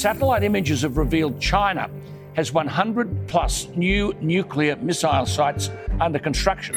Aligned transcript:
satellite 0.00 0.46
images 0.46 0.82
have 0.82 0.96
revealed 0.96 1.40
China 1.40 1.88
has 2.36 2.52
100 2.52 3.28
plus 3.28 3.68
new 3.74 4.12
nuclear 4.20 4.76
missile 4.76 5.26
sites 5.26 5.70
under 6.06 6.18
construction. 6.18 6.76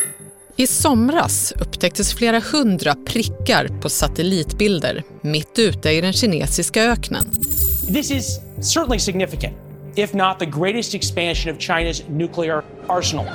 I 0.56 0.68
somras 0.68 1.54
upptäcktes 1.60 2.14
flera 2.14 2.40
hundra 2.40 2.96
prickar 2.96 3.68
på 3.82 3.90
satellitbilder 3.90 5.04
mitt 5.22 5.60
ute 5.60 5.92
i 5.92 6.02
den 6.02 6.14
kinesiska 6.14 6.84
öknen. 6.84 7.26
This 7.94 8.12
is 8.12 8.40
certainly 8.62 9.00
significant, 9.00 9.54
if 9.96 10.14
not 10.14 10.40
the 10.40 10.46
greatest 10.46 10.96
expansion 10.96 11.56
of 11.56 11.60
China's 11.60 12.04
nuclear 12.10 12.64
arsenal. 12.88 13.26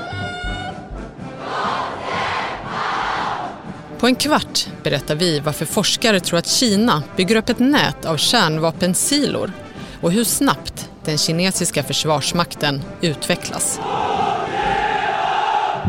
På 3.98 4.06
en 4.06 4.14
kvart 4.14 4.66
berättar 4.82 5.14
vi 5.14 5.40
varför 5.40 5.66
forskare 5.66 6.20
tror 6.20 6.38
att 6.38 6.48
Kina 6.48 7.02
bygger 7.16 7.36
upp 7.36 7.48
ett 7.48 7.58
nät 7.58 8.04
av 8.04 8.16
kärnvapensilor 8.16 9.52
och 10.00 10.12
hur 10.12 10.24
snabbt 10.24 10.90
den 11.04 11.18
kinesiska 11.18 11.82
försvarsmakten 11.82 12.82
utvecklas. 13.00 13.80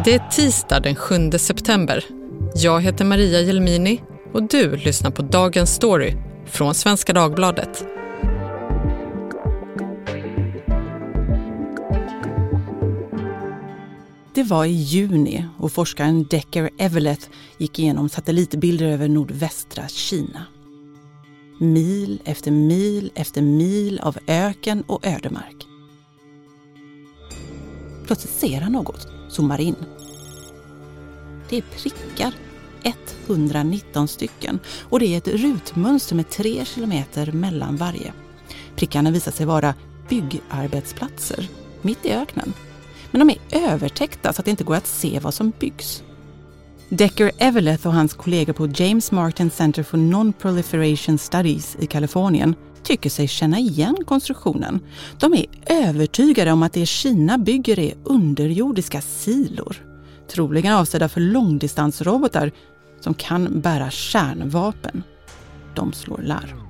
Det 0.05 0.13
är 0.13 0.29
tisdag 0.31 0.79
den 0.79 0.95
7 0.95 1.31
september. 1.31 2.05
Jag 2.55 2.81
heter 2.81 3.05
Maria 3.05 3.41
Jelmini 3.41 4.01
och 4.33 4.43
du 4.43 4.75
lyssnar 4.75 5.11
på 5.11 5.21
Dagens 5.21 5.75
Story 5.75 6.13
från 6.45 6.75
Svenska 6.75 7.13
Dagbladet. 7.13 7.85
Det 14.33 14.43
var 14.43 14.65
i 14.65 14.71
juni 14.71 15.45
och 15.57 15.71
forskaren 15.71 16.23
Decker 16.23 16.69
Eveleth 16.77 17.27
gick 17.57 17.79
igenom 17.79 18.09
satellitbilder 18.09 18.85
över 18.85 19.07
nordvästra 19.07 19.87
Kina. 19.87 20.45
Mil 21.61 22.21
efter 22.25 22.51
mil 22.51 23.11
efter 23.15 23.41
mil 23.41 23.99
av 23.99 24.17
öken 24.27 24.83
och 24.87 25.05
ödemark. 25.07 25.65
Plötsligt 28.05 28.33
ser 28.33 28.61
han 28.61 28.71
något, 28.71 29.07
zoomar 29.29 29.61
in. 29.61 29.75
Det 31.49 31.57
är 31.57 31.61
prickar, 31.61 32.33
119 33.29 34.07
stycken 34.07 34.59
och 34.81 34.99
det 34.99 35.13
är 35.13 35.17
ett 35.17 35.27
rutmönster 35.27 36.15
med 36.15 36.29
tre 36.29 36.65
kilometer 36.65 37.31
mellan 37.31 37.75
varje. 37.75 38.13
Prickarna 38.75 39.11
visar 39.11 39.31
sig 39.31 39.45
vara 39.45 39.73
byggarbetsplatser 40.09 41.47
mitt 41.81 42.05
i 42.05 42.11
öknen. 42.11 42.53
Men 43.11 43.27
de 43.27 43.33
är 43.33 43.71
övertäckta 43.71 44.33
så 44.33 44.41
att 44.41 44.45
det 44.45 44.51
inte 44.51 44.63
går 44.63 44.75
att 44.75 44.87
se 44.87 45.19
vad 45.19 45.33
som 45.33 45.53
byggs. 45.59 46.03
Decker 46.89 47.31
Everleth 47.37 47.87
och 47.87 47.93
hans 47.93 48.13
kollegor 48.13 48.53
på 48.53 48.67
James 48.67 49.11
Martin 49.11 49.49
Center 49.49 49.83
for 49.83 49.97
Non-Proliferation 49.97 51.17
Studies 51.17 51.77
i 51.79 51.85
Kalifornien 51.85 52.55
tycker 52.83 53.09
sig 53.09 53.27
känna 53.27 53.59
igen 53.59 53.95
konstruktionen. 54.05 54.79
De 55.19 55.33
är 55.33 55.45
övertygade 55.65 56.51
om 56.51 56.63
att 56.63 56.73
det 56.73 56.85
Kina 56.85 57.37
bygger 57.37 57.79
är 57.79 57.93
underjordiska 58.03 59.01
silor. 59.01 59.77
Troligen 60.31 60.73
avsedda 60.73 61.09
för 61.09 61.21
långdistansrobotar 61.21 62.51
som 62.99 63.13
kan 63.13 63.61
bära 63.61 63.89
kärnvapen. 63.89 65.03
De 65.75 65.93
slår 65.93 66.17
larm. 66.17 66.68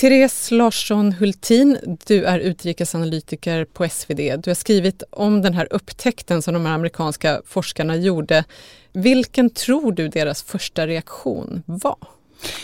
Therese 0.00 0.50
Larsson 0.50 1.12
Hultin, 1.12 1.96
du 2.06 2.24
är 2.24 2.38
utrikesanalytiker 2.38 3.64
på 3.64 3.88
SvD. 3.88 4.36
Du 4.42 4.50
har 4.50 4.54
skrivit 4.54 5.02
om 5.10 5.42
den 5.42 5.54
här 5.54 5.68
upptäckten 5.70 6.42
som 6.42 6.54
de 6.54 6.66
här 6.66 6.74
amerikanska 6.74 7.42
forskarna 7.46 7.96
gjorde. 7.96 8.44
Vilken 8.92 9.50
tror 9.50 9.92
du 9.92 10.08
deras 10.08 10.42
första 10.42 10.86
reaktion 10.86 11.62
var? 11.66 11.96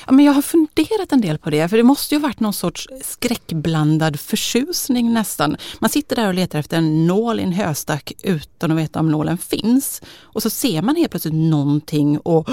Ja, 0.06 0.12
men 0.12 0.25
jag 0.25 0.33
har 0.33 0.43
funderat 0.43 1.12
en 1.12 1.20
del 1.20 1.39
på 1.39 1.51
det, 1.51 1.69
för 1.69 1.77
det 1.77 1.83
måste 1.83 2.15
ju 2.15 2.20
ha 2.20 2.28
varit 2.28 2.41
någon 2.41 2.53
sorts 2.53 2.89
skräckblandad 3.03 4.21
förtjusning 4.21 5.12
nästan. 5.12 5.56
Man 5.78 5.91
sitter 5.91 6.17
där 6.17 6.28
och 6.28 6.34
letar 6.34 6.59
efter 6.59 6.77
en 6.77 7.06
nål 7.06 7.41
i 7.41 7.43
en 7.43 7.53
höstack 7.53 8.12
utan 8.23 8.71
att 8.71 8.78
veta 8.78 9.00
om 9.00 9.11
nålen 9.11 9.39
finns. 9.39 10.03
Och 10.21 10.43
så 10.43 10.50
ser 10.50 10.82
man 10.82 10.97
helt 10.97 11.11
plötsligt 11.11 11.34
någonting 11.34 12.19
och 12.19 12.49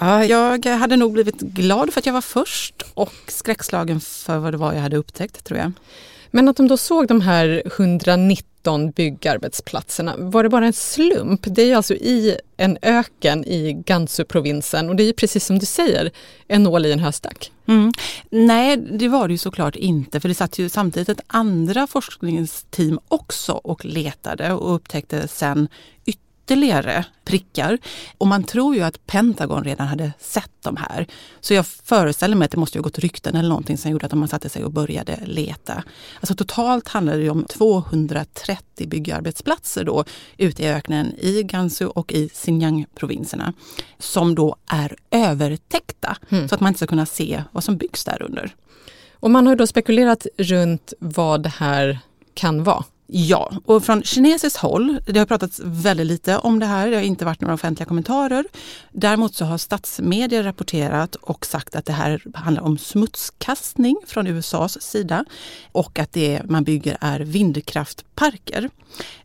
Ja, 0.00 0.24
jag 0.24 0.66
hade 0.66 0.96
nog 0.96 1.12
blivit 1.12 1.40
glad 1.40 1.92
för 1.92 2.00
att 2.00 2.06
jag 2.06 2.12
var 2.12 2.20
först 2.20 2.82
och 2.94 3.14
skräckslagen 3.28 4.00
för 4.00 4.38
vad 4.38 4.52
det 4.52 4.56
var 4.56 4.72
jag 4.72 4.80
hade 4.80 4.96
upptäckt 4.96 5.44
tror 5.44 5.58
jag. 5.58 5.72
Men 6.30 6.48
att 6.48 6.56
de 6.56 6.68
då 6.68 6.76
såg 6.76 7.06
de 7.06 7.20
här 7.20 7.62
119 7.66 8.90
byggarbetsplatserna, 8.90 10.14
var 10.16 10.42
det 10.42 10.48
bara 10.48 10.66
en 10.66 10.72
slump? 10.72 11.40
Det 11.44 11.62
är 11.62 11.66
ju 11.66 11.74
alltså 11.74 11.94
i 11.94 12.36
en 12.56 12.78
öken 12.82 13.44
i 13.44 13.72
Gansu-provinsen 13.72 14.88
och 14.88 14.96
det 14.96 15.02
är 15.02 15.06
ju 15.06 15.12
precis 15.12 15.44
som 15.44 15.58
du 15.58 15.66
säger, 15.66 16.10
en 16.48 16.62
nål 16.62 16.86
i 16.86 16.92
en 16.92 16.98
höstack. 16.98 17.52
Mm. 17.66 17.92
Nej, 18.30 18.76
det 18.76 19.08
var 19.08 19.28
det 19.28 19.34
ju 19.34 19.38
såklart 19.38 19.76
inte 19.76 20.20
för 20.20 20.28
det 20.28 20.34
satt 20.34 20.58
ju 20.58 20.68
samtidigt 20.68 21.08
ett 21.08 21.24
andra 21.26 21.86
forskningsteam 21.86 23.00
också 23.08 23.52
och 23.52 23.84
letade 23.84 24.52
och 24.52 24.74
upptäckte 24.74 25.28
sen 25.28 25.68
ytterligare 26.04 26.29
ytterligare 26.50 27.04
prickar. 27.24 27.78
Och 28.18 28.26
man 28.26 28.44
tror 28.44 28.74
ju 28.74 28.82
att 28.82 29.06
Pentagon 29.06 29.64
redan 29.64 29.86
hade 29.86 30.12
sett 30.18 30.50
de 30.62 30.76
här. 30.76 31.06
Så 31.40 31.54
jag 31.54 31.66
föreställer 31.66 32.36
mig 32.36 32.44
att 32.44 32.50
det 32.50 32.56
måste 32.56 32.78
ha 32.78 32.82
gått 32.82 32.98
rykten 32.98 33.36
eller 33.36 33.48
någonting 33.48 33.78
som 33.78 33.90
gjorde 33.90 34.06
att 34.06 34.12
man 34.12 34.28
satte 34.28 34.48
sig 34.48 34.64
och 34.64 34.72
började 34.72 35.18
leta. 35.24 35.82
Alltså 36.20 36.34
totalt 36.34 36.88
handlar 36.88 37.18
det 37.18 37.30
om 37.30 37.44
230 37.44 38.88
byggarbetsplatser 38.88 39.84
då 39.84 40.04
ute 40.36 40.62
i 40.62 40.68
öknen 40.68 41.14
i 41.18 41.42
Gansu 41.42 41.86
och 41.86 42.12
i 42.12 42.28
Xinjiang-provinserna 42.28 43.52
som 43.98 44.34
då 44.34 44.56
är 44.66 44.96
övertäckta 45.10 46.16
mm. 46.28 46.48
så 46.48 46.54
att 46.54 46.60
man 46.60 46.68
inte 46.68 46.78
ska 46.78 46.86
kunna 46.86 47.06
se 47.06 47.42
vad 47.52 47.64
som 47.64 47.76
byggs 47.76 48.04
där 48.04 48.22
under. 48.22 48.54
Och 49.12 49.30
man 49.30 49.46
har 49.46 49.56
då 49.56 49.66
spekulerat 49.66 50.26
runt 50.38 50.92
vad 50.98 51.42
det 51.42 51.48
här 51.48 51.98
kan 52.34 52.64
vara. 52.64 52.84
Ja, 53.12 53.52
och 53.64 53.84
från 53.84 54.02
kinesiskt 54.02 54.58
håll, 54.58 55.00
det 55.06 55.18
har 55.18 55.26
pratats 55.26 55.60
väldigt 55.64 56.06
lite 56.06 56.38
om 56.38 56.58
det 56.58 56.66
här, 56.66 56.90
det 56.90 56.96
har 56.96 57.02
inte 57.02 57.24
varit 57.24 57.40
några 57.40 57.54
offentliga 57.54 57.86
kommentarer. 57.86 58.44
Däremot 58.92 59.34
så 59.34 59.44
har 59.44 59.58
statsmedier 59.58 60.42
rapporterat 60.42 61.14
och 61.14 61.46
sagt 61.46 61.76
att 61.76 61.86
det 61.86 61.92
här 61.92 62.22
handlar 62.34 62.62
om 62.62 62.78
smutskastning 62.78 63.96
från 64.06 64.26
USAs 64.26 64.82
sida 64.82 65.24
och 65.72 65.98
att 65.98 66.12
det 66.12 66.42
man 66.44 66.64
bygger 66.64 66.96
är 67.00 67.20
vindkraftparker. 67.20 68.70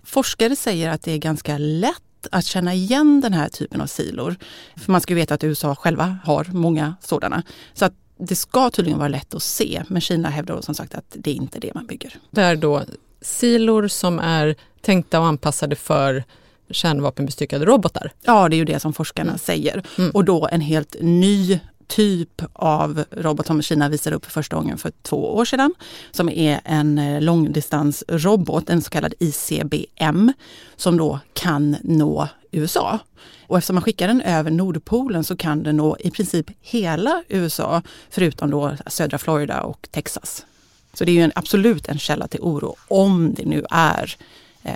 Forskare 0.03 0.55
säger 0.55 0.89
att 0.89 1.01
det 1.01 1.11
är 1.11 1.17
ganska 1.17 1.57
lätt 1.57 2.27
att 2.31 2.45
känna 2.45 2.73
igen 2.73 3.21
den 3.21 3.33
här 3.33 3.49
typen 3.49 3.81
av 3.81 3.87
silor. 3.87 4.35
För 4.75 4.91
man 4.91 5.01
ska 5.01 5.13
ju 5.13 5.19
veta 5.19 5.33
att 5.33 5.43
USA 5.43 5.75
själva 5.75 6.17
har 6.23 6.47
många 6.51 6.95
sådana. 7.01 7.43
Så 7.73 7.85
att 7.85 7.93
det 8.17 8.35
ska 8.35 8.69
tydligen 8.69 8.99
vara 8.99 9.09
lätt 9.09 9.33
att 9.33 9.43
se, 9.43 9.83
men 9.87 10.01
Kina 10.01 10.29
hävdar 10.29 10.61
som 10.61 10.75
sagt 10.75 10.95
att 10.95 11.15
det 11.15 11.31
är 11.31 11.35
inte 11.35 11.59
det 11.59 11.73
man 11.73 11.85
bygger. 11.85 12.19
Där 12.31 12.55
då 12.55 12.83
silor 13.25 13.87
som 13.87 14.19
är 14.19 14.55
tänkta 14.81 15.19
och 15.19 15.25
anpassade 15.25 15.75
för 15.75 16.23
kärnvapenbestyckade 16.69 17.65
robotar. 17.65 18.11
Ja, 18.21 18.49
det 18.49 18.55
är 18.55 18.57
ju 18.57 18.65
det 18.65 18.79
som 18.79 18.93
forskarna 18.93 19.29
mm. 19.29 19.39
säger. 19.39 19.83
Mm. 19.97 20.11
Och 20.11 20.25
då 20.25 20.47
en 20.51 20.61
helt 20.61 20.95
ny 21.01 21.59
typ 21.87 22.41
av 22.53 23.03
robot 23.11 23.47
som 23.47 23.61
Kina 23.61 23.89
visade 23.89 24.15
upp 24.15 24.25
för 24.25 24.31
första 24.31 24.55
gången 24.55 24.77
för 24.77 24.91
två 25.01 25.35
år 25.35 25.45
sedan. 25.45 25.73
Som 26.11 26.29
är 26.29 26.61
en 26.63 26.97
eh, 26.97 27.21
långdistansrobot, 27.21 28.69
en 28.69 28.81
så 28.81 28.89
kallad 28.89 29.13
ICBM, 29.19 30.33
som 30.75 30.97
då 30.97 31.19
kan 31.33 31.75
nå 31.83 32.27
USA. 32.51 32.99
Och 33.47 33.57
eftersom 33.57 33.75
man 33.75 33.83
skickar 33.83 34.07
den 34.07 34.21
över 34.21 34.51
Nordpolen 34.51 35.23
så 35.23 35.37
kan 35.37 35.63
den 35.63 35.77
nå 35.77 35.97
i 35.99 36.11
princip 36.11 36.51
hela 36.61 37.23
USA, 37.27 37.81
förutom 38.09 38.51
då 38.51 38.75
södra 38.87 39.17
Florida 39.17 39.61
och 39.61 39.87
Texas. 39.91 40.45
Så 40.95 41.05
det 41.05 41.11
är 41.11 41.13
ju 41.13 41.21
en, 41.21 41.31
absolut 41.35 41.87
en 41.87 41.99
källa 41.99 42.27
till 42.27 42.39
oro 42.41 42.75
om 42.87 43.33
det 43.33 43.45
nu 43.45 43.65
är 43.69 44.15
eh, 44.63 44.73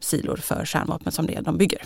silor 0.00 0.36
för 0.36 0.64
kärnvapen 0.64 1.12
som 1.12 1.26
det 1.26 1.40
de 1.40 1.58
bygger. 1.58 1.82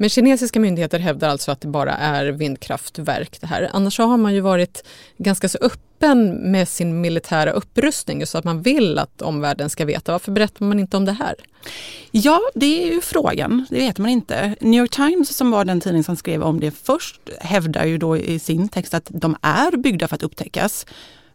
Men 0.00 0.08
kinesiska 0.08 0.60
myndigheter 0.60 0.98
hävdar 0.98 1.28
alltså 1.28 1.50
att 1.50 1.60
det 1.60 1.68
bara 1.68 1.94
är 1.94 2.26
vindkraftverk 2.26 3.40
det 3.40 3.46
här. 3.46 3.70
Annars 3.72 3.96
så 3.96 4.02
har 4.02 4.16
man 4.16 4.34
ju 4.34 4.40
varit 4.40 4.84
ganska 5.16 5.48
så 5.48 5.58
öppen 5.60 6.34
med 6.34 6.68
sin 6.68 7.00
militära 7.00 7.50
upprustning 7.50 8.26
så 8.26 8.38
att 8.38 8.44
man 8.44 8.62
vill 8.62 8.98
att 8.98 9.22
omvärlden 9.22 9.70
ska 9.70 9.84
veta. 9.84 10.12
Varför 10.12 10.32
berättar 10.32 10.64
man 10.64 10.78
inte 10.78 10.96
om 10.96 11.04
det 11.04 11.12
här? 11.12 11.34
Ja, 12.10 12.40
det 12.54 12.82
är 12.82 12.94
ju 12.94 13.00
frågan. 13.00 13.66
Det 13.70 13.78
vet 13.78 13.98
man 13.98 14.10
inte. 14.10 14.54
New 14.60 14.80
York 14.80 14.90
Times 14.90 15.36
som 15.36 15.50
var 15.50 15.64
den 15.64 15.80
tidning 15.80 16.04
som 16.04 16.16
skrev 16.16 16.42
om 16.42 16.60
det 16.60 16.70
först 16.70 17.20
hävdar 17.40 17.84
ju 17.84 17.98
då 17.98 18.16
i 18.16 18.38
sin 18.38 18.68
text 18.68 18.94
att 18.94 19.06
de 19.08 19.36
är 19.42 19.76
byggda 19.76 20.08
för 20.08 20.14
att 20.14 20.22
upptäckas. 20.22 20.86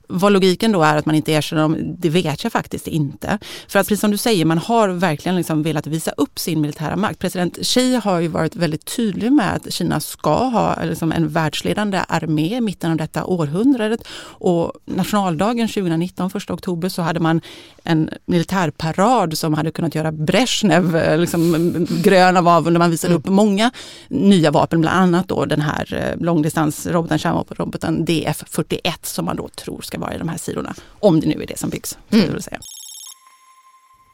Vad 0.08 0.32
logiken 0.32 0.72
då 0.72 0.84
är 0.84 0.96
att 0.96 1.06
man 1.06 1.16
inte 1.16 1.32
erkänner 1.32 1.62
dem, 1.62 1.96
det 1.98 2.10
vet 2.10 2.44
jag 2.44 2.52
faktiskt 2.52 2.88
inte. 2.88 3.40
För 3.68 3.80
att 3.80 3.88
precis 3.88 4.02
som 4.02 4.12
du 4.12 4.18
säger, 4.18 4.46
man 4.46 4.58
har 4.58 4.90
verkligen 4.90 5.36
liksom 5.36 5.64
velat 5.64 5.88
visa 5.88 6.12
upp 6.12 6.40
sin 6.40 6.62
militära 6.62 6.96
makt. 6.96 7.20
President 7.20 7.58
Xi 7.62 7.96
har 7.96 8.20
ju 8.20 8.28
varit 8.28 8.56
väldigt 8.56 8.96
tydlig 8.96 9.32
med 9.32 9.54
att 9.56 9.74
Kina 9.74 10.00
ska 10.00 10.44
ha 10.44 10.84
liksom 10.84 11.12
en 11.12 11.30
världsledande 11.30 12.02
armé 12.08 12.58
i 12.58 12.62
mitten 12.62 12.92
av 12.92 12.98
detta 12.98 13.26
århundradet. 13.26 14.08
Och 14.24 14.72
nationaldagen 14.86 15.68
2019, 15.68 16.32
1 16.36 16.50
oktober, 16.50 16.90
så 16.90 17.02
hade 17.02 17.20
man 17.20 17.42
en 17.84 18.10
militärparad 18.26 19.38
som 19.38 19.54
hade 19.54 19.72
kunnat 19.72 19.96
göra 19.96 20.12
Brezhnev 20.12 20.96
eh, 20.96 21.18
liksom, 21.18 21.88
grön 22.04 22.38
av 22.38 22.48
avund. 22.48 22.78
Man 22.78 22.92
visade 22.92 23.14
upp 23.14 23.28
många 23.28 23.72
nya 24.08 24.52
vapen, 24.52 24.82
bland 24.82 24.98
annat 24.98 25.28
då 25.28 25.46
den 25.46 25.62
här 25.62 25.94
eh, 25.94 26.24
långdistansroboten, 26.24 27.20
kärnvapenroboten 27.20 28.06
DF-41 28.06 28.94
som 29.02 29.26
man 29.26 29.36
då 29.36 29.48
tror 29.48 29.82
ska 29.94 30.00
vara 30.00 30.14
i 30.14 30.18
de 30.18 30.30
här 30.30 30.38
silorna. 30.38 30.74
Om 31.00 31.20
det 31.20 31.28
nu 31.28 31.42
är 31.44 31.48
det 31.48 31.60
som 31.60 31.70
byggs. 31.70 31.98
Mm. 32.12 32.42
Säga. 32.42 32.60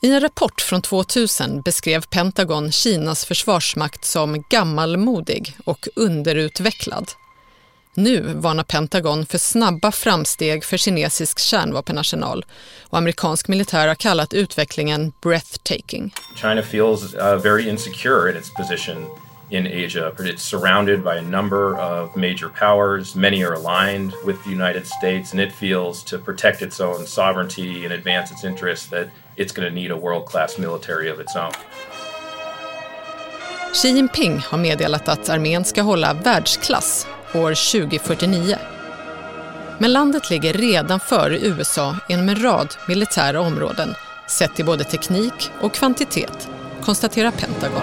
I 0.01 0.13
en 0.13 0.21
rapport 0.21 0.61
från 0.61 0.81
2000 0.81 1.61
beskrev 1.61 2.05
Pentagon 2.05 2.71
Kinas 2.71 3.25
försvarsmakt 3.25 4.05
som 4.05 4.43
gammalmodig 4.49 5.57
och 5.65 5.87
underutvecklad. 5.95 7.11
Nu 7.95 8.33
varnar 8.35 8.63
Pentagon 8.63 9.25
för 9.25 9.37
snabba 9.37 9.91
framsteg 9.91 10.63
för 10.63 10.77
kinesisk 10.77 11.39
kärnvapenarsenal 11.39 12.45
och 12.89 12.97
amerikansk 12.97 13.47
militär 13.47 13.87
har 13.87 13.95
kallat 13.95 14.33
utvecklingen 14.33 15.11
breathtaking. 15.21 16.13
China 16.35 16.61
feels 16.61 17.15
uh, 17.15 17.35
very 17.43 17.69
insecure 17.69 18.31
in 18.31 18.37
its 18.37 18.53
position 18.53 19.05
in 19.51 19.67
Asia. 19.67 20.13
It's 20.19 20.43
surrounded 20.43 21.03
by 21.03 21.17
a 21.17 21.21
number 21.21 21.77
of 21.77 22.15
major 22.15 22.49
powers. 22.49 23.15
Many 23.15 23.43
are 23.43 23.53
aligned 23.53 24.13
with 24.25 24.43
the 24.43 24.49
United 24.49 24.85
States, 24.87 25.31
and 25.31 25.41
it 25.41 25.51
feels 25.51 26.03
to 26.03 26.17
protect 26.17 26.61
its 26.61 26.79
own 26.79 27.05
sovereignty 27.05 27.85
and 27.85 27.93
advance 27.93 28.31
its 28.31 28.43
interests 28.43 28.87
that 28.89 29.07
it's 29.37 29.53
going 29.53 29.69
to 29.69 29.75
need 29.75 29.91
a 29.91 29.97
world 29.97 30.25
class 30.25 30.57
military 30.57 31.09
of 31.09 31.19
its 31.19 31.35
own. 31.35 31.51
Xi 33.73 33.87
Jinping 33.87 34.39
har 34.39 34.57
meddelat 34.57 35.09
att 35.09 35.29
armén 35.29 35.65
ska 35.65 35.81
hålla 35.81 36.13
världsklass 36.13 37.07
år 37.33 37.79
2049. 37.81 38.57
Men 39.77 39.93
landet 39.93 40.29
ligger 40.29 40.53
redan 40.53 40.99
före 40.99 41.39
USA 41.39 41.95
inom 42.09 42.29
en 42.29 42.43
rad 42.43 42.75
militära 42.87 43.41
områden 43.41 43.95
sett 44.29 44.59
i 44.59 44.63
både 44.63 44.83
teknik 44.83 45.51
och 45.61 45.73
kvantitet, 45.73 46.49
konstaterar 46.81 47.31
Pentagon. 47.31 47.81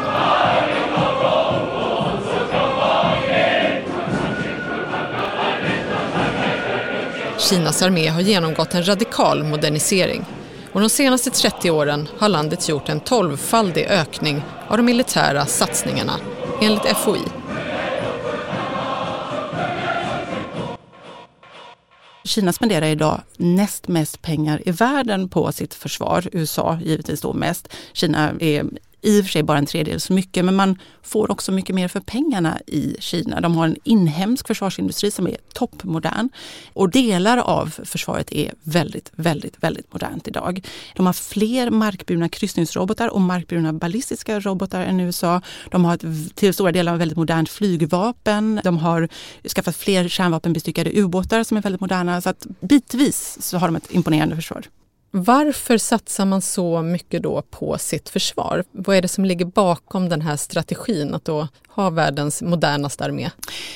Kinas 7.39 7.83
armé 7.83 8.09
har 8.09 8.21
genomgått 8.21 8.75
en 8.75 8.89
radikal 8.89 9.45
modernisering 9.45 10.25
och 10.73 10.81
de 10.81 10.91
senaste 10.91 11.31
30 11.31 11.71
åren 11.71 12.09
har 12.19 12.29
landet 12.29 12.69
gjort 12.69 12.89
en 12.89 13.01
tolvfaldig 13.01 13.87
ökning 13.87 14.43
av 14.69 14.77
de 14.77 14.87
militära 14.87 15.47
satsningarna 15.47 16.13
enligt 16.63 16.97
FOI. 16.97 17.21
Kina 22.25 22.53
spenderar 22.53 22.87
idag 22.87 23.21
näst 23.37 23.89
mest 23.89 24.23
pengar 24.23 24.63
i 24.69 24.71
världen 24.71 25.29
på 25.29 25.53
sitt 25.53 25.75
försvar. 25.75 26.29
USA 26.33 26.79
givetvis 26.85 27.21
då 27.21 27.33
mest. 27.33 27.69
Kina 27.93 28.33
är 28.41 28.65
i 29.07 29.21
och 29.21 29.25
för 29.25 29.33
sig 29.33 29.43
bara 29.43 29.59
en 29.59 29.67
tredjedel 29.67 30.01
så 30.01 30.13
mycket, 30.13 30.45
men 30.45 30.55
man 30.55 30.79
får 31.03 31.31
också 31.31 31.53
mycket 31.53 31.75
mer 31.75 31.89
för 31.89 32.01
pengarna 32.01 32.59
i 32.67 32.97
Kina. 33.01 33.41
De 33.41 33.57
har 33.57 33.67
en 33.67 33.77
inhemsk 33.85 34.47
försvarsindustri 34.47 35.11
som 35.11 35.27
är 35.27 35.37
toppmodern 35.53 36.29
och 36.73 36.91
delar 36.91 37.39
av 37.39 37.75
försvaret 37.85 38.33
är 38.33 38.53
väldigt, 38.63 39.11
väldigt, 39.17 39.55
väldigt 39.61 39.93
modernt 39.93 40.29
idag. 40.29 40.67
De 40.97 41.07
har 41.07 41.13
fler 41.13 41.71
markburna 41.71 42.29
kryssningsrobotar 42.29 43.09
och 43.09 43.21
markburna 43.21 43.73
ballistiska 43.73 44.41
robotar 44.41 44.81
än 44.81 45.01
USA. 45.01 45.41
De 45.71 45.85
har 45.85 45.95
ett, 45.95 46.37
till 46.37 46.55
stora 46.55 46.73
delar 46.73 46.97
väldigt 46.97 47.19
modernt 47.19 47.49
flygvapen. 47.49 48.61
De 48.65 48.79
har 48.79 49.09
skaffat 49.55 49.77
fler 49.77 50.09
kärnvapenbestyckade 50.09 50.91
ubåtar 50.95 51.43
som 51.43 51.57
är 51.57 51.63
väldigt 51.63 51.81
moderna. 51.81 52.21
Så 52.21 52.29
att 52.29 52.47
bitvis 52.61 53.39
så 53.41 53.59
har 53.59 53.69
de 53.69 53.77
ett 53.77 53.95
imponerande 53.95 54.37
försvar. 54.37 54.63
Varför 55.19 55.79
satsar 55.79 56.25
man 56.25 56.43
så 56.43 56.83
mycket 56.83 57.23
då 57.23 57.43
på 57.43 57.79
sitt 57.79 58.09
försvar? 58.09 58.65
Vad 58.73 58.97
är 58.97 59.03
det 59.03 59.09
som 59.09 59.25
ligger 59.25 59.45
bakom 59.45 60.09
den 60.09 60.21
här 60.21 60.37
strategin 60.37 61.15
att 61.15 61.25
då 61.25 61.49
ha 61.69 61.91
världens 61.91 62.43
modernaste 62.43 63.05
armé? 63.05 63.31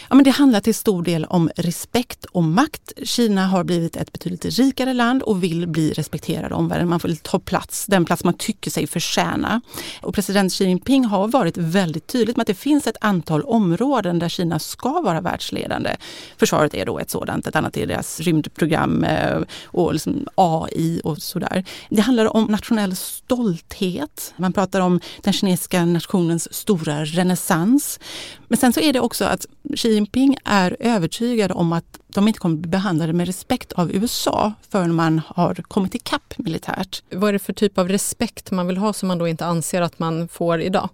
Ja, 0.08 0.14
men 0.14 0.24
det 0.24 0.30
handlar 0.30 0.60
till 0.60 0.74
stor 0.74 1.02
del 1.02 1.24
om 1.24 1.50
respekt 1.56 2.24
och 2.24 2.42
makt. 2.42 2.92
Kina 3.02 3.46
har 3.46 3.64
blivit 3.64 3.96
ett 3.96 4.12
betydligt 4.12 4.44
rikare 4.44 4.94
land 4.94 5.22
och 5.22 5.42
vill 5.42 5.66
bli 5.68 5.92
respekterad 5.92 6.52
av 6.52 6.58
omvärlden. 6.58 6.88
Man 6.88 7.00
får 7.00 7.14
ta 7.22 7.38
plats, 7.38 7.86
den 7.86 8.04
plats 8.04 8.24
man 8.24 8.34
tycker 8.34 8.70
sig 8.70 8.86
förtjäna. 8.86 9.60
Och 10.02 10.14
president 10.14 10.52
Xi 10.52 10.64
Jinping 10.64 11.04
har 11.04 11.28
varit 11.28 11.56
väldigt 11.56 12.06
tydligt 12.06 12.36
med 12.36 12.42
att 12.42 12.46
det 12.46 12.54
finns 12.54 12.86
ett 12.86 12.96
antal 13.00 13.42
områden 13.42 14.18
där 14.18 14.28
Kina 14.28 14.58
ska 14.58 15.00
vara 15.00 15.20
världsledande. 15.20 15.96
Försvaret 16.36 16.74
är 16.74 16.86
då 16.86 16.98
ett 16.98 17.10
sådant, 17.10 17.46
ett 17.46 17.56
annat 17.56 17.76
är 17.76 17.86
deras 17.86 18.20
rymdprogram 18.20 19.04
eh, 19.04 19.38
och 19.64 19.92
liksom 19.92 20.28
AI 20.34 21.00
och 21.04 21.22
sådär. 21.30 21.64
Det 21.88 22.00
handlar 22.00 22.36
om 22.36 22.44
nationell 22.44 22.96
stolthet. 22.96 24.34
Man 24.36 24.52
pratar 24.52 24.80
om 24.80 25.00
den 25.22 25.32
kinesiska 25.32 25.84
nationens 25.84 26.54
stora 26.54 27.04
renässans. 27.04 28.00
Men 28.48 28.58
sen 28.58 28.72
så 28.72 28.80
är 28.80 28.92
det 28.92 29.00
också 29.00 29.24
att 29.24 29.46
Xi 29.76 29.94
Jinping 29.94 30.36
är 30.44 30.76
övertygad 30.80 31.52
om 31.52 31.72
att 31.72 31.98
de 32.14 32.28
inte 32.28 32.40
kommer 32.40 32.56
bli 32.56 32.70
behandlade 32.70 33.12
med 33.12 33.26
respekt 33.26 33.72
av 33.72 33.92
USA 33.92 34.52
förrän 34.70 34.94
man 34.94 35.20
har 35.26 35.54
kommit 35.54 35.94
ikapp 35.94 36.34
militärt. 36.38 37.02
Vad 37.10 37.28
är 37.28 37.32
det 37.32 37.38
för 37.38 37.52
typ 37.52 37.78
av 37.78 37.88
respekt 37.88 38.50
man 38.50 38.66
vill 38.66 38.76
ha 38.76 38.92
som 38.92 39.08
man 39.08 39.18
då 39.18 39.28
inte 39.28 39.46
anser 39.46 39.82
att 39.82 39.98
man 39.98 40.28
får 40.28 40.60
idag? 40.60 40.88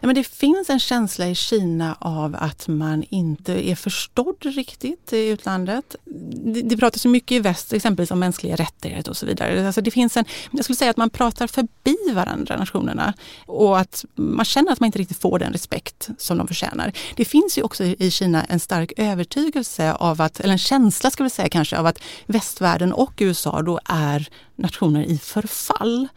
Ja, 0.00 0.06
men 0.06 0.14
det 0.14 0.24
finns 0.24 0.70
en 0.70 0.80
känsla 0.80 1.28
i 1.28 1.34
Kina 1.34 1.96
av 2.00 2.36
att 2.40 2.68
man 2.68 3.04
inte 3.08 3.68
är 3.68 3.74
förstådd 3.74 4.36
riktigt 4.40 5.12
i 5.12 5.28
utlandet. 5.28 5.96
Det, 6.44 6.62
det 6.62 6.76
pratas 6.76 7.04
mycket 7.04 7.32
i 7.32 7.38
väst 7.38 7.72
exempelvis 7.72 8.10
om 8.10 8.18
mänskliga 8.18 8.56
rättigheter 8.56 9.10
och 9.10 9.16
så 9.16 9.26
vidare. 9.26 9.66
Alltså 9.66 9.80
det 9.80 9.90
finns 9.90 10.16
en, 10.16 10.24
jag 10.50 10.64
skulle 10.64 10.76
säga 10.76 10.90
att 10.90 10.96
man 10.96 11.10
pratar 11.10 11.46
förbi 11.46 11.96
varandra, 12.12 12.56
nationerna. 12.56 13.14
Och 13.46 13.78
att 13.78 14.04
man 14.14 14.44
känner 14.44 14.72
att 14.72 14.80
man 14.80 14.86
inte 14.86 14.98
riktigt 14.98 15.20
får 15.20 15.38
den 15.38 15.52
respekt 15.52 16.08
som 16.18 16.38
de 16.38 16.48
förtjänar. 16.48 16.92
Det 17.16 17.24
finns 17.24 17.58
ju 17.58 17.62
också 17.62 17.84
i 17.84 18.10
Kina 18.10 18.44
en 18.44 18.60
stark 18.60 18.92
övertygelse 18.96 19.92
av 19.92 20.20
att, 20.20 20.40
eller 20.40 20.52
en 20.52 20.58
känsla 20.58 21.10
ska 21.10 21.24
vi 21.24 21.30
säga 21.30 21.48
kanske, 21.48 21.78
av 21.78 21.86
att 21.86 22.02
västvärlden 22.26 22.92
och 22.92 23.12
USA 23.18 23.62
då 23.62 23.80
är 23.84 24.28
nationer 24.56 25.02
i 25.02 25.18
förfall 25.18 26.08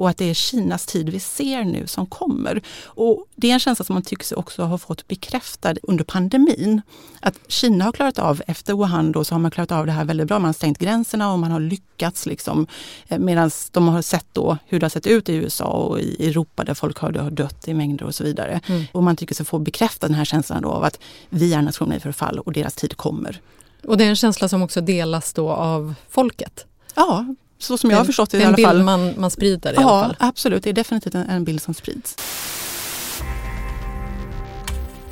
och 0.00 0.08
att 0.08 0.18
det 0.18 0.30
är 0.30 0.34
Kinas 0.34 0.86
tid 0.86 1.08
vi 1.08 1.20
ser 1.20 1.64
nu 1.64 1.86
som 1.86 2.06
kommer. 2.06 2.62
Och 2.84 3.26
det 3.36 3.50
är 3.50 3.54
en 3.54 3.60
känsla 3.60 3.84
som 3.84 3.94
man 3.94 4.02
tycker 4.02 4.24
sig 4.24 4.36
också 4.36 4.62
ha 4.62 4.78
fått 4.78 5.08
bekräftad 5.08 5.74
under 5.82 6.04
pandemin. 6.04 6.82
Att 7.20 7.38
Kina 7.48 7.84
har 7.84 7.92
klarat 7.92 8.18
av, 8.18 8.42
efter 8.46 8.74
Wuhan 8.74 9.12
då, 9.12 9.24
så 9.24 9.34
har 9.34 9.38
man 9.38 9.50
klarat 9.50 9.72
av 9.72 9.86
det 9.86 9.92
här 9.92 10.04
väldigt 10.04 10.26
bra. 10.26 10.38
Man 10.38 10.48
har 10.48 10.52
stängt 10.52 10.78
gränserna 10.78 11.32
och 11.32 11.38
man 11.38 11.50
har 11.50 11.60
lyckats 11.60 12.26
liksom. 12.26 12.66
Eh, 13.08 13.18
Medan 13.18 13.50
de 13.72 13.88
har 13.88 14.02
sett 14.02 14.26
då 14.32 14.58
hur 14.66 14.80
det 14.80 14.84
har 14.84 14.90
sett 14.90 15.06
ut 15.06 15.28
i 15.28 15.34
USA 15.34 15.64
och 15.64 16.00
i 16.00 16.28
Europa 16.28 16.64
där 16.64 16.74
folk 16.74 16.98
har 16.98 17.30
dött 17.30 17.68
i 17.68 17.74
mängder 17.74 18.06
och 18.06 18.14
så 18.14 18.24
vidare. 18.24 18.60
Mm. 18.66 18.84
Och 18.92 19.02
man 19.02 19.16
tycker 19.16 19.34
sig 19.34 19.46
få 19.46 19.58
bekräfta 19.58 20.06
den 20.06 20.16
här 20.16 20.24
känslan 20.24 20.62
då 20.62 20.68
av 20.68 20.84
att 20.84 20.98
vi 21.28 21.54
är 21.54 21.62
nationer 21.62 21.96
i 21.96 22.00
förfall 22.00 22.38
och 22.38 22.52
deras 22.52 22.74
tid 22.74 22.96
kommer. 22.96 23.40
Och 23.84 23.96
det 23.96 24.04
är 24.04 24.08
en 24.08 24.16
känsla 24.16 24.48
som 24.48 24.62
också 24.62 24.80
delas 24.80 25.32
då 25.32 25.50
av 25.50 25.94
folket? 26.08 26.66
Ja, 26.94 27.34
så 27.62 27.78
som 27.78 27.90
jag 27.90 27.96
har 27.96 28.04
förstått 28.04 28.30
det 28.30 28.38
i 28.38 28.44
alla 28.44 28.56
fall. 28.56 28.64
En 28.64 28.72
bild 28.74 28.84
man, 28.84 29.14
man 29.16 29.30
sprider 29.30 29.72
i 29.72 29.74
ja, 29.74 29.80
alla 29.82 30.06
fall. 30.06 30.16
absolut. 30.18 30.64
Det 30.64 30.70
är 30.70 30.74
definitivt 30.74 31.14
en, 31.14 31.30
en 31.30 31.44
bild 31.44 31.62
som 31.62 31.74
sprids. 31.74 32.16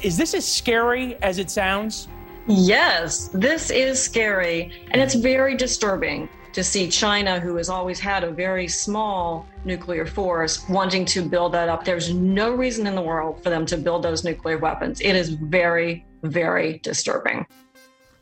Is 0.01 0.17
this 0.17 0.35
as 0.35 0.45
scary 0.45 1.17
as 1.21 1.39
it 1.39 1.51
sounds? 1.51 2.09
Yes, 2.49 3.31
this 3.31 3.71
is 3.71 3.99
scary. 3.99 4.73
And 4.93 5.03
it's 5.03 5.15
very 5.15 5.57
disturbing 5.57 6.29
to 6.53 6.65
see 6.65 6.89
China, 6.89 7.41
who 7.41 7.57
has 7.57 7.69
always 7.69 8.01
had 8.01 8.25
a 8.25 8.31
very 8.31 8.69
small 8.69 9.47
nuclear 9.65 10.07
force, 10.07 10.69
wanting 10.69 11.05
to 11.05 11.23
build 11.23 11.53
that 11.53 11.69
up. 11.69 11.85
There's 11.85 12.13
no 12.13 12.51
reason 12.51 12.87
in 12.87 12.95
the 12.95 13.03
world 13.03 13.43
for 13.43 13.51
them 13.51 13.67
to 13.67 13.77
build 13.77 14.03
those 14.03 14.25
nuclear 14.25 14.59
weapons. 14.59 15.01
It 15.01 15.15
is 15.15 15.29
very, 15.31 16.05
very 16.23 16.79
disturbing. 16.83 17.47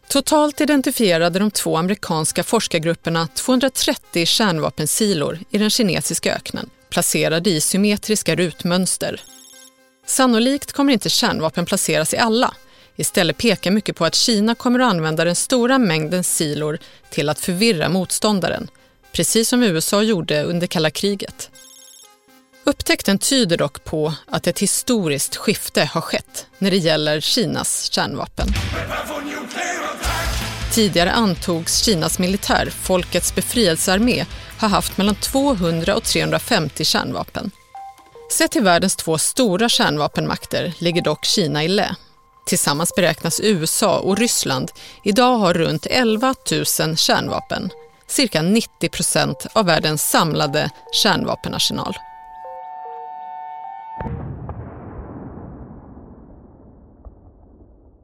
Totalt 0.09 0.61
identifierade 0.61 1.39
de 1.39 1.51
två 1.51 1.77
amerikanska 1.77 2.45
forskargrupperna 2.45 3.29
230 3.35 4.27
kärnvapensilor 4.27 5.39
i 5.51 5.59
den 5.59 5.71
kinesiska 5.71 6.35
öknen, 6.35 6.71
placerade 6.91 7.51
i 7.51 7.61
symmetriska 7.61 8.35
rutmönster. 8.35 9.21
Sannolikt 10.07 10.73
kommer 10.73 10.93
inte 10.93 11.11
kärnvapen 11.11 11.67
placeras 11.67 12.15
i 12.15 12.17
alla. 12.17 12.55
Istället 12.97 13.39
pekar 13.39 13.71
mycket 13.71 13.97
på 13.97 14.05
att 14.05 14.15
Kina 14.15 14.55
kommer 14.55 14.81
att 14.81 14.91
använda 14.91 15.25
den 15.25 15.37
stora 15.37 15.79
mängden 15.79 16.25
silor 16.25 16.79
till 17.11 17.29
att 17.29 17.41
förvirra 17.41 17.89
motståndaren, 17.89 18.69
precis 19.13 19.49
som 19.49 19.63
USA 19.63 20.03
gjorde 20.03 20.43
under 20.43 20.67
kalla 20.67 20.91
kriget. 20.91 21.51
Upptäckten 22.65 23.19
tyder 23.19 23.57
dock 23.57 23.85
på 23.85 24.15
att 24.27 24.47
ett 24.47 24.59
historiskt 24.59 25.37
skifte 25.37 25.85
har 25.85 26.01
skett 26.01 26.47
när 26.59 26.71
det 26.71 26.77
gäller 26.77 27.21
Kinas 27.21 27.91
kärnvapen. 27.93 28.49
Tidigare 30.77 31.13
antogs 31.13 31.85
Kinas 31.85 32.19
militär, 32.19 32.71
Folkets 32.71 33.35
befrielsearmé, 33.35 34.27
ha 34.61 34.69
haft 34.69 34.99
mellan 34.99 35.15
200 35.15 35.97
och 35.97 36.05
350 36.05 36.85
kärnvapen. 36.85 37.51
Sett 38.33 38.51
till 38.51 38.63
världens 38.63 38.97
två 38.97 39.19
stora 39.19 39.69
kärnvapenmakter 39.69 40.73
ligger 40.79 41.03
dock 41.03 41.25
Kina 41.25 41.65
i 41.65 41.69
lä. 41.69 41.97
Tillsammans 42.47 42.95
beräknas 42.95 43.41
USA 43.41 43.99
och 43.99 44.19
Ryssland 44.19 44.71
idag 45.05 45.39
ha 45.39 45.53
runt 45.53 45.87
11 45.87 46.35
000 46.81 46.97
kärnvapen, 46.97 47.71
cirka 48.07 48.43
90 48.43 48.89
procent 48.89 49.47
av 49.53 49.67
världens 49.67 50.11
samlade 50.11 50.71
kärnvapenarsenal. 50.93 51.97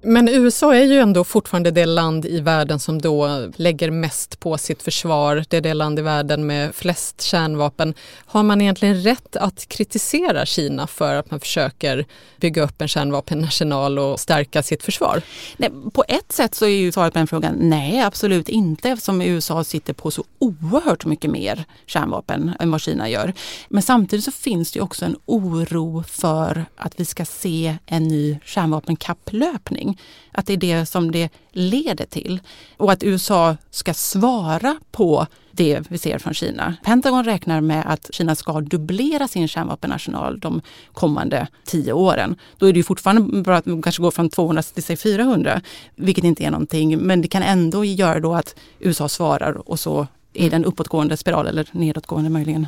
Men 0.05 0.29
USA 0.29 0.75
är 0.75 0.85
ju 0.85 0.99
ändå 0.99 1.25
fortfarande 1.25 1.71
det 1.71 1.87
land 1.87 2.27
i 2.27 2.41
världen 2.41 2.79
som 2.79 3.03
då 3.03 3.49
lägger 3.57 3.91
mest 3.91 4.41
på 4.41 4.59
sitt 4.59 4.83
försvar. 4.83 5.45
Det 5.49 5.57
är 5.57 5.61
det 5.61 5.75
land 5.75 5.99
i 5.99 6.03
världen 6.03 6.47
med 6.47 6.75
flest 6.75 7.23
kärnvapen. 7.23 7.95
Har 8.27 8.43
man 8.43 8.61
egentligen 8.61 9.03
rätt 9.03 9.37
att 9.37 9.69
kritisera 9.69 10.47
Kina 10.47 10.87
för 10.87 11.15
att 11.15 11.31
man 11.31 11.41
försöker 11.41 12.07
bygga 12.41 12.63
upp 12.63 12.83
en 12.83 12.89
kärnvapennational 12.89 13.99
och 13.99 14.21
stärka 14.21 14.63
sitt 14.63 14.83
försvar? 14.83 15.23
Nej, 15.57 15.71
på 15.93 16.05
ett 16.09 16.33
sätt 16.33 16.55
så 16.55 16.65
är 16.65 16.69
ju 16.69 16.93
svaret 16.93 17.13
på 17.13 17.19
den 17.19 17.27
frågan 17.27 17.55
nej, 17.59 18.03
absolut 18.03 18.49
inte 18.49 18.91
eftersom 18.91 19.23
USA 19.23 19.65
sitter 19.65 19.93
på 19.93 20.11
så 20.11 20.25
oerhört 20.39 21.05
mycket 21.05 21.31
mer 21.31 21.65
kärnvapen 21.87 22.53
än 22.61 22.71
vad 22.71 22.81
Kina 22.81 23.09
gör. 23.09 23.33
Men 23.69 23.83
samtidigt 23.83 24.25
så 24.25 24.33
finns 24.33 24.73
det 24.73 24.79
ju 24.79 24.83
också 24.83 25.05
en 25.05 25.17
oro 25.25 26.05
för 26.09 26.65
att 26.77 27.01
vi 27.01 27.05
ska 27.05 27.25
se 27.25 27.77
en 27.87 28.09
ny 28.09 28.39
kärnvapenkapplöpning 28.45 29.92
att 30.33 30.47
det 30.47 30.53
är 30.53 30.57
det 30.57 30.87
som 30.87 31.11
det 31.11 31.29
leder 31.53 32.07
till. 32.07 32.41
Och 32.77 32.93
att 32.93 33.03
USA 33.03 33.57
ska 33.71 33.95
svara 33.95 34.77
på 34.91 35.27
det 35.51 35.81
vi 35.89 35.99
ser 35.99 36.19
från 36.19 36.35
Kina. 36.35 36.77
Pentagon 36.85 37.25
räknar 37.25 37.61
med 37.61 37.85
att 37.87 38.15
Kina 38.15 38.35
ska 38.35 38.61
dubblera 38.61 39.29
sin 39.29 39.49
kärnvapenarsenal 39.49 40.41
de 40.41 40.61
kommande 40.93 41.47
tio 41.65 41.93
åren. 41.93 42.37
Då 42.59 42.67
är 42.67 42.73
det 42.73 42.77
ju 42.77 42.83
fortfarande 42.83 43.43
bra 43.43 43.57
att 43.57 43.67
man 43.67 43.83
kanske 43.83 44.03
går 44.03 44.11
från 44.11 44.31
200 44.31 44.63
till 44.63 44.99
400, 44.99 45.61
vilket 45.95 46.25
inte 46.25 46.45
är 46.45 46.51
någonting. 46.51 46.99
Men 46.99 47.23
det 47.23 47.29
kan 47.29 47.43
ändå 47.43 47.85
göra 47.85 48.21
då 48.21 48.35
att 48.35 48.55
USA 48.79 49.09
svarar 49.09 49.69
och 49.69 49.81
så 49.81 50.07
är 50.35 50.51
det 50.51 50.57
en 50.57 50.65
uppåtgående 50.65 51.17
spiral 51.17 51.47
eller 51.47 51.69
nedåtgående 51.73 52.31
möjligen. 52.31 52.67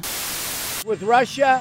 With 0.90 1.02
Russia, 1.02 1.60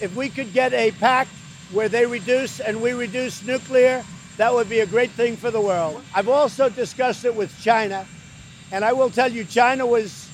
if 0.00 0.16
we 0.16 0.28
could 0.28 0.56
get 0.56 0.72
a 0.72 0.94
pact 1.00 1.30
where 1.74 1.88
they 1.88 2.06
reduce 2.06 2.60
and 2.68 2.80
we 2.80 2.92
reduce 2.92 3.46
nuclear 3.46 4.02
That 4.36 4.52
would 4.52 4.68
be 4.68 4.80
a 4.80 4.86
great 4.86 5.10
thing 5.12 5.36
for 5.36 5.50
the 5.50 5.60
world. 5.60 6.02
I've 6.14 6.28
also 6.28 6.68
discussed 6.68 7.24
it 7.24 7.34
with 7.34 7.58
China, 7.60 8.06
and 8.70 8.84
I 8.84 8.92
will 8.92 9.10
tell 9.10 9.32
you, 9.32 9.44
China 9.44 9.86
was 9.86 10.28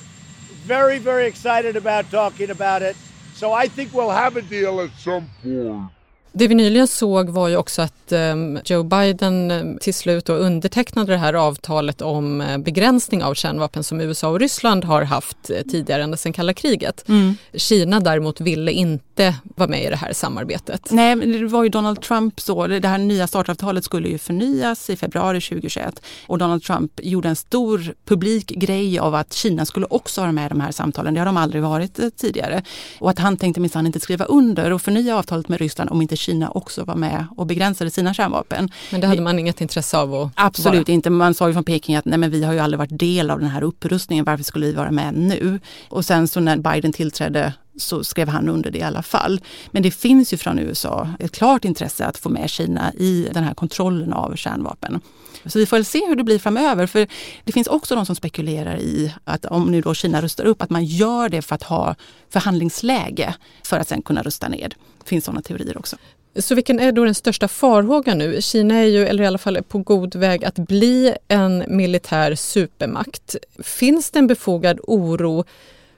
very, 0.65 0.97
very 0.97 1.25
excited 1.25 1.75
about 1.75 2.09
talking 2.11 2.49
about 2.49 2.81
it. 2.81 2.95
So 3.33 3.53
I 3.53 3.67
think 3.67 3.93
we'll 3.93 4.09
have 4.09 4.37
a 4.37 4.41
deal 4.41 4.81
at 4.81 4.91
some 4.97 5.29
point. 5.41 5.89
Det 6.35 6.47
vi 6.47 6.55
nyligen 6.55 6.87
såg 6.87 7.29
var 7.29 7.47
ju 7.47 7.57
också 7.57 7.81
att 7.81 8.11
ehm, 8.11 8.59
Joe 8.65 8.83
Biden 8.83 9.51
ehm, 9.51 9.77
till 9.81 9.93
slut 9.93 10.29
undertecknade 10.29 11.11
det 11.11 11.17
här 11.17 11.33
avtalet 11.33 12.01
om 12.01 12.41
eh, 12.41 12.57
begränsning 12.57 13.23
av 13.23 13.33
kärnvapen 13.33 13.83
som 13.83 14.01
USA 14.01 14.27
och 14.29 14.39
Ryssland 14.39 14.83
har 14.83 15.01
haft 15.01 15.49
eh, 15.49 15.61
tidigare 15.71 16.03
ända 16.03 16.17
sedan 16.17 16.33
kalla 16.33 16.53
kriget. 16.53 17.09
Mm. 17.09 17.35
Kina 17.53 17.99
däremot 17.99 18.41
ville 18.41 18.71
inte 18.71 19.35
vara 19.55 19.69
med 19.69 19.83
i 19.83 19.89
det 19.89 19.95
här 19.95 20.13
samarbetet. 20.13 20.91
Nej, 20.91 21.15
men 21.15 21.31
det 21.31 21.47
var 21.47 21.63
ju 21.63 21.69
Donald 21.69 22.01
Trump 22.01 22.39
så. 22.39 22.67
Det 22.67 22.87
här 22.87 22.97
nya 22.97 23.27
startavtalet 23.27 23.83
skulle 23.83 24.09
ju 24.09 24.17
förnyas 24.17 24.89
i 24.89 24.95
februari 24.95 25.41
2021 25.41 26.01
och 26.27 26.37
Donald 26.37 26.63
Trump 26.63 26.91
gjorde 27.03 27.29
en 27.29 27.35
stor 27.35 27.93
publik 28.05 28.47
grej 28.47 28.99
av 28.99 29.15
att 29.15 29.33
Kina 29.33 29.65
skulle 29.65 29.85
också 29.89 30.21
vara 30.21 30.31
med 30.31 30.45
i 30.45 30.49
de 30.49 30.61
här 30.61 30.71
samtalen. 30.71 31.13
Det 31.13 31.19
har 31.19 31.25
de 31.25 31.37
aldrig 31.37 31.63
varit 31.63 31.99
eh, 31.99 32.09
tidigare. 32.09 32.63
Och 32.99 33.09
att 33.09 33.19
han 33.19 33.37
tänkte 33.37 33.61
minsann 33.61 33.85
inte 33.85 33.99
skriva 33.99 34.25
under 34.25 34.73
och 34.73 34.81
förnya 34.81 35.17
avtalet 35.17 35.49
med 35.49 35.59
Ryssland 35.59 35.89
om 35.89 36.01
inte 36.01 36.15
Kina 36.23 36.49
också 36.49 36.83
var 36.83 36.95
med 36.95 37.25
och 37.37 37.45
begränsade 37.45 37.91
sina 37.91 38.13
kärnvapen. 38.13 38.69
Men 38.91 39.01
det 39.01 39.07
hade 39.07 39.21
man 39.21 39.39
inget 39.39 39.61
intresse 39.61 39.97
av 39.97 40.13
att 40.15 40.31
Absolut 40.35 40.87
vara. 40.87 40.93
inte. 40.93 41.09
Man 41.09 41.33
sa 41.33 41.47
ju 41.47 41.53
från 41.53 41.63
Peking 41.63 41.95
att 41.95 42.05
nej 42.05 42.19
men 42.19 42.31
vi 42.31 42.43
har 42.43 42.53
ju 42.53 42.59
aldrig 42.59 42.77
varit 42.77 42.99
del 42.99 43.31
av 43.31 43.39
den 43.39 43.49
här 43.49 43.63
upprustningen, 43.63 44.25
varför 44.25 44.43
skulle 44.43 44.65
vi 44.65 44.73
vara 44.73 44.91
med 44.91 45.13
nu? 45.13 45.59
Och 45.89 46.05
sen 46.05 46.27
så 46.27 46.39
när 46.39 46.57
Biden 46.57 46.93
tillträdde 46.93 47.53
så 47.77 48.03
skrev 48.03 48.27
han 48.27 48.49
under 48.49 48.71
det 48.71 48.77
i 48.77 48.83
alla 48.83 49.03
fall. 49.03 49.41
Men 49.71 49.83
det 49.83 49.91
finns 49.91 50.33
ju 50.33 50.37
från 50.37 50.59
USA 50.59 51.09
ett 51.19 51.31
klart 51.31 51.65
intresse 51.65 52.05
att 52.05 52.17
få 52.17 52.29
med 52.29 52.49
Kina 52.49 52.93
i 52.93 53.29
den 53.33 53.43
här 53.43 53.53
kontrollen 53.53 54.13
av 54.13 54.35
kärnvapen. 54.35 55.01
Så 55.45 55.59
vi 55.59 55.65
får 55.65 55.77
väl 55.77 55.85
se 55.85 56.07
hur 56.07 56.15
det 56.15 56.23
blir 56.23 56.39
framöver. 56.39 56.87
För 56.87 57.07
det 57.43 57.51
finns 57.51 57.67
också 57.67 57.95
de 57.95 58.05
som 58.05 58.15
spekulerar 58.15 58.77
i 58.77 59.13
att 59.23 59.45
om 59.45 59.71
nu 59.71 59.81
då 59.81 59.93
Kina 59.93 60.21
rustar 60.21 60.43
upp, 60.43 60.61
att 60.61 60.69
man 60.69 60.85
gör 60.85 61.29
det 61.29 61.41
för 61.41 61.55
att 61.55 61.63
ha 61.63 61.95
förhandlingsläge 62.29 63.35
för 63.63 63.79
att 63.79 63.87
sen 63.87 64.01
kunna 64.01 64.23
rusta 64.23 64.49
ned. 64.49 64.75
Det 65.03 65.09
finns 65.09 65.25
sådana 65.25 65.41
teorier 65.41 65.77
också. 65.77 65.97
Så 66.35 66.55
vilken 66.55 66.79
är 66.79 66.91
då 66.91 67.05
den 67.05 67.15
största 67.15 67.47
farhågan 67.47 68.17
nu? 68.17 68.41
Kina 68.41 68.75
är 68.75 68.85
ju, 68.85 69.07
eller 69.07 69.23
i 69.23 69.27
alla 69.27 69.37
fall 69.37 69.63
på 69.67 69.77
god 69.77 70.15
väg 70.15 70.45
att 70.45 70.55
bli 70.55 71.15
en 71.27 71.63
militär 71.67 72.35
supermakt. 72.35 73.35
Finns 73.59 74.11
det 74.11 74.19
en 74.19 74.27
befogad 74.27 74.79
oro 74.83 75.45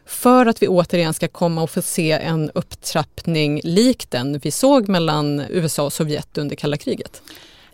för 0.06 0.46
att 0.46 0.62
vi 0.62 0.68
återigen 0.68 1.14
ska 1.14 1.28
komma 1.28 1.64
och 1.64 1.70
få 1.70 1.82
se 1.82 2.12
en 2.12 2.52
upptrappning 2.54 3.62
lik 3.64 4.10
den 4.10 4.40
vi 4.40 4.52
såg 4.52 4.88
mellan 4.88 5.44
USA 5.50 5.84
och 5.84 5.94
Sovjet 5.94 6.38
under 6.38 6.56
kalla 6.56 6.78
kriget? 6.78 7.22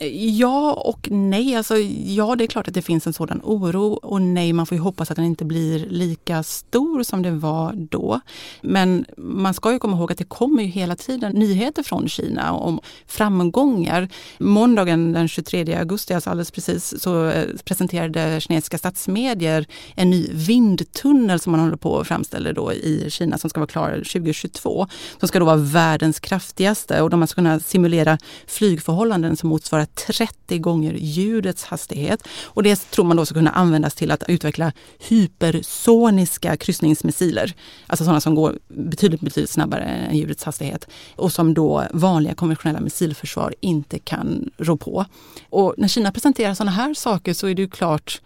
Ja 0.09 0.73
och 0.73 1.07
nej. 1.11 1.55
Alltså, 1.55 1.77
ja, 2.05 2.35
det 2.35 2.43
är 2.43 2.47
klart 2.47 2.67
att 2.67 2.73
det 2.73 2.81
finns 2.81 3.07
en 3.07 3.13
sådan 3.13 3.41
oro 3.43 3.93
och 3.93 4.21
nej, 4.21 4.53
man 4.53 4.65
får 4.65 4.75
ju 4.75 4.81
hoppas 4.81 5.11
att 5.11 5.15
den 5.15 5.25
inte 5.25 5.45
blir 5.45 5.79
lika 5.79 6.43
stor 6.43 7.03
som 7.03 7.21
det 7.21 7.31
var 7.31 7.73
då. 7.73 8.19
Men 8.61 9.05
man 9.17 9.53
ska 9.53 9.71
ju 9.71 9.79
komma 9.79 9.97
ihåg 9.97 10.11
att 10.11 10.17
det 10.17 10.23
kommer 10.23 10.63
ju 10.63 10.69
hela 10.69 10.95
tiden 10.95 11.31
nyheter 11.31 11.83
från 11.83 12.09
Kina 12.09 12.53
om 12.53 12.79
framgångar. 13.07 14.09
Måndagen 14.39 15.13
den 15.13 15.27
23 15.27 15.75
augusti, 15.75 16.13
alltså 16.13 16.29
alldeles 16.29 16.51
precis, 16.51 17.01
så 17.01 17.25
eh, 17.25 17.45
presenterade 17.65 18.41
kinesiska 18.41 18.77
statsmedier 18.77 19.65
en 19.95 20.09
ny 20.09 20.27
vindtunnel 20.31 21.39
som 21.39 21.51
man 21.51 21.59
håller 21.59 21.77
på 21.77 21.99
att 21.99 22.07
framställa 22.07 22.53
då 22.53 22.73
i 22.73 23.05
Kina 23.09 23.37
som 23.37 23.49
ska 23.49 23.59
vara 23.59 23.67
klar 23.67 23.91
2022. 23.91 24.87
Som 25.19 25.27
ska 25.27 25.39
då 25.39 25.45
vara 25.45 25.55
världens 25.55 26.19
kraftigaste 26.19 27.01
och 27.01 27.09
de 27.09 27.17
ska 27.17 27.21
alltså 27.21 27.35
kunna 27.35 27.59
simulera 27.59 28.17
flygförhållanden 28.47 29.37
som 29.37 29.49
motsvarar 29.49 29.90
30 29.95 30.57
gånger 30.57 30.93
ljudets 30.93 31.63
hastighet. 31.63 32.27
Och 32.43 32.63
det 32.63 32.91
tror 32.91 33.05
man 33.05 33.17
då 33.17 33.25
ska 33.25 33.35
kunna 33.35 33.51
användas 33.51 33.95
till 33.95 34.11
att 34.11 34.23
utveckla 34.27 34.71
hypersoniska 34.99 36.57
kryssningsmissiler. 36.57 37.53
Alltså 37.87 38.03
sådana 38.03 38.21
som 38.21 38.35
går 38.35 38.59
betydligt, 38.67 39.21
betydligt 39.21 39.49
snabbare 39.49 39.83
än 39.83 40.17
ljudets 40.17 40.43
hastighet 40.43 40.87
och 41.15 41.31
som 41.31 41.53
då 41.53 41.83
vanliga 41.93 42.33
konventionella 42.33 42.79
missilförsvar 42.79 43.55
inte 43.59 43.99
kan 43.99 44.49
rå 44.57 44.77
på. 44.77 45.05
Och 45.49 45.73
när 45.77 45.87
Kina 45.87 46.11
presenterar 46.11 46.53
sådana 46.53 46.71
här 46.71 46.93
saker 46.93 47.33
så 47.33 47.47
är 47.47 47.55
det 47.55 47.61
ju 47.61 47.69
klart 47.69 48.21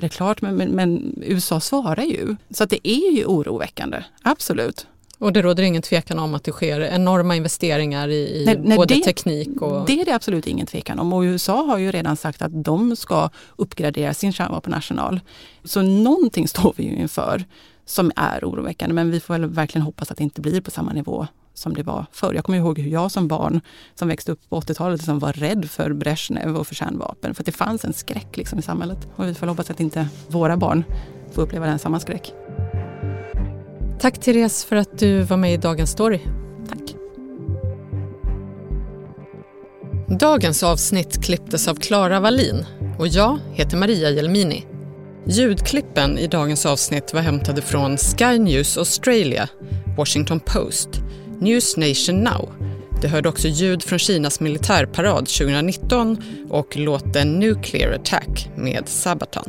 är 0.00 0.02
det 0.02 0.08
klart, 0.08 0.42
men, 0.42 0.56
men, 0.56 0.68
men 0.68 1.14
USA 1.22 1.60
svarar 1.60 2.02
ju. 2.02 2.36
Så 2.50 2.64
att 2.64 2.70
det 2.70 2.88
är 2.88 3.12
ju 3.12 3.24
oroväckande, 3.24 4.02
absolut. 4.22 4.86
Och 5.20 5.32
det 5.32 5.42
råder 5.42 5.62
ingen 5.62 5.82
tvekan 5.82 6.18
om 6.18 6.34
att 6.34 6.44
det 6.44 6.52
sker 6.52 6.80
enorma 6.80 7.36
investeringar 7.36 8.08
i, 8.08 8.42
nej, 8.46 8.60
nej, 8.62 8.76
både 8.76 8.94
det, 8.94 9.00
teknik 9.00 9.62
och... 9.62 9.86
Det 9.86 10.00
är 10.00 10.04
det 10.04 10.14
absolut 10.14 10.46
ingen 10.46 10.66
tvekan 10.66 10.98
om 10.98 11.12
och 11.12 11.20
USA 11.20 11.62
har 11.62 11.78
ju 11.78 11.90
redan 11.90 12.16
sagt 12.16 12.42
att 12.42 12.64
de 12.64 12.96
ska 12.96 13.30
uppgradera 13.56 14.14
sin 14.14 14.32
kärnvapenarsenal. 14.32 15.20
Så 15.64 15.82
någonting 15.82 16.48
står 16.54 16.74
vi 16.76 16.84
ju 16.84 16.96
inför 16.96 17.44
som 17.84 18.12
är 18.16 18.44
oroväckande 18.44 18.94
men 18.94 19.10
vi 19.10 19.20
får 19.20 19.34
väl 19.34 19.46
verkligen 19.46 19.82
hoppas 19.82 20.10
att 20.10 20.16
det 20.16 20.24
inte 20.24 20.40
blir 20.40 20.60
på 20.60 20.70
samma 20.70 20.92
nivå 20.92 21.26
som 21.54 21.74
det 21.74 21.82
var 21.82 22.06
förr. 22.12 22.34
Jag 22.34 22.44
kommer 22.44 22.58
ihåg 22.58 22.78
hur 22.78 22.90
jag 22.90 23.10
som 23.10 23.28
barn 23.28 23.60
som 23.94 24.08
växte 24.08 24.32
upp 24.32 24.48
på 24.48 24.60
80-talet 24.60 25.00
liksom 25.00 25.18
var 25.18 25.32
rädd 25.32 25.70
för 25.70 25.92
Brezhnev 25.92 26.56
och 26.56 26.66
för 26.66 26.74
kärnvapen. 26.74 27.34
För 27.34 27.44
det 27.44 27.52
fanns 27.52 27.84
en 27.84 27.92
skräck 27.92 28.36
liksom 28.36 28.58
i 28.58 28.62
samhället. 28.62 29.08
Och 29.16 29.26
vi 29.26 29.34
får 29.34 29.46
hoppas 29.46 29.70
att 29.70 29.80
inte 29.80 30.08
våra 30.28 30.56
barn 30.56 30.84
får 31.32 31.42
uppleva 31.42 31.66
den 31.66 31.78
samma 31.78 32.00
skräck. 32.00 32.32
Tack 34.00 34.20
Therese 34.20 34.64
för 34.64 34.76
att 34.76 34.98
du 34.98 35.22
var 35.22 35.36
med 35.36 35.54
i 35.54 35.56
Dagens 35.56 35.90
Story. 35.90 36.20
Tack. 36.68 36.96
Dagens 40.20 40.62
avsnitt 40.62 41.24
klipptes 41.24 41.68
av 41.68 41.74
Klara 41.74 42.20
Wallin 42.20 42.66
och 42.98 43.08
jag 43.08 43.38
heter 43.52 43.76
Maria 43.76 44.10
Jelmini. 44.10 44.66
Ljudklippen 45.26 46.18
i 46.18 46.26
dagens 46.26 46.66
avsnitt 46.66 47.14
var 47.14 47.20
hämtade 47.20 47.62
från 47.62 47.96
Sky 47.96 48.38
News 48.38 48.78
Australia, 48.78 49.48
Washington 49.96 50.40
Post, 50.40 50.88
News 51.40 51.76
Nation 51.76 52.16
Now. 52.16 52.52
Du 53.02 53.08
hörde 53.08 53.28
också 53.28 53.48
ljud 53.48 53.82
från 53.82 53.98
Kinas 53.98 54.40
militärparad 54.40 55.26
2019 55.26 56.22
och 56.50 56.76
låten 56.76 57.38
Nuclear 57.38 57.92
Attack 57.92 58.50
med 58.56 58.88
Sabaton. 58.88 59.48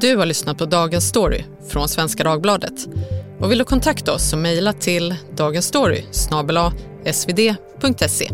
Du 0.00 0.16
har 0.16 0.26
lyssnat 0.26 0.58
på 0.58 0.64
Dagens 0.64 1.08
Story 1.08 1.44
från 1.68 1.88
Svenska 1.88 2.24
Dagbladet. 2.24 2.86
Och 3.40 3.50
vill 3.50 3.58
du 3.58 3.64
kontakta 3.64 4.12
oss 4.12 4.30
så 4.30 4.36
mejla 4.36 4.72
till 4.72 5.14
dagensstory 5.36 6.04
svd.se. 7.12 8.30